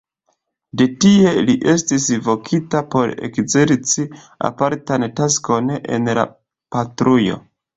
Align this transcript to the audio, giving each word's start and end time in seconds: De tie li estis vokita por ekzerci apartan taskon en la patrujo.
De 0.81 0.85
tie 1.03 1.33
li 1.49 1.55
estis 1.73 2.07
vokita 2.29 2.81
por 2.95 3.13
ekzerci 3.29 4.07
apartan 4.51 5.07
taskon 5.21 5.71
en 5.79 6.15
la 6.21 6.25
patrujo. 6.77 7.39